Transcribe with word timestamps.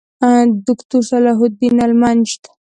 دوکتورصلاح 0.65 1.39
الدین 1.45 1.77
المنجد 1.87 2.43